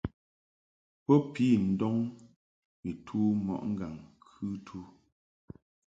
Bo 1.05 1.15
pi 1.33 1.45
ndɔŋ 1.69 1.95
ni 2.83 2.91
tu 3.05 3.19
mo 3.45 3.53
ŋgaŋ-kɨtu. 3.71 4.79